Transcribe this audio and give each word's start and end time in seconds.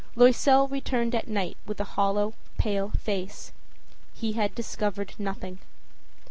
Loisel 0.15 0.67
returned 0.67 1.13
at 1.13 1.27
night 1.27 1.57
with 1.67 1.79
a 1.79 1.83
hollow, 1.93 2.33
pale 2.57 2.89
face. 2.97 3.51
He 4.15 4.31
had 4.31 4.55
discovered 4.55 5.13
nothing. 5.19 5.59